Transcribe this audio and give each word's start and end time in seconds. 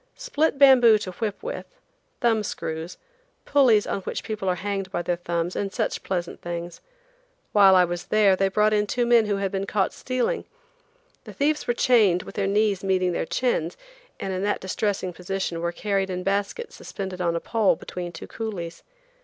Split 0.15 0.57
bamboo 0.57 0.97
to 0.97 1.11
whip 1.11 1.43
with, 1.43 1.67
thumb 2.21 2.41
screws, 2.41 2.97
pulleys 3.45 3.85
on 3.85 4.01
which 4.01 4.23
people 4.23 4.49
are 4.49 4.55
hanged 4.55 4.89
by 4.91 5.03
their 5.03 5.17
thumbs, 5.17 5.55
and 5.55 5.71
such 5.71 6.01
pleasant 6.01 6.41
things. 6.41 6.81
While 7.51 7.75
I 7.75 7.85
was 7.85 8.05
there 8.05 8.35
they 8.35 8.47
brought 8.47 8.73
in 8.73 8.87
two 8.87 9.05
men 9.05 9.27
who 9.27 9.35
had 9.35 9.51
been 9.51 9.67
caught 9.67 9.93
stealing. 9.93 10.45
The 11.25 11.33
thieves 11.33 11.67
were 11.67 11.75
chained 11.75 12.23
with 12.23 12.33
their 12.33 12.47
knees 12.47 12.83
meeting 12.83 13.11
their 13.11 13.27
chins, 13.27 13.77
and 14.19 14.33
in 14.33 14.41
that 14.41 14.59
distressing 14.59 15.13
position 15.13 15.61
were 15.61 15.71
carried 15.71 16.09
in 16.09 16.23
baskets 16.23 16.75
suspended 16.75 17.21
on 17.21 17.35
a 17.35 17.39
pole 17.39 17.75
between 17.75 18.11
two 18.11 18.25
coolies. 18.25 18.81